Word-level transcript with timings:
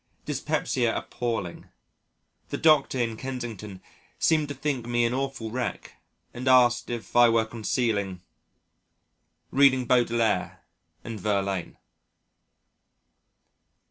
Dyspepsia 0.25 0.97
appalling. 0.97 1.67
The 2.49 2.57
Doctor 2.57 2.97
in 2.97 3.17
Kensington 3.17 3.83
seemed 4.17 4.47
to 4.47 4.55
think 4.55 4.87
me 4.87 5.05
an 5.05 5.13
awful 5.13 5.51
wreck 5.51 6.01
and 6.33 6.47
asked 6.47 6.89
if 6.89 7.15
I 7.15 7.29
were 7.29 7.45
concealing 7.45 8.23
Reading 9.51 9.85
Baudelaire 9.85 10.63
and 11.03 11.19
Verlaine. 11.19 11.77